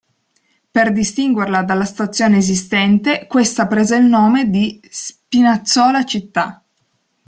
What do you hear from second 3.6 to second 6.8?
prese il nome di "Spinazzola Città".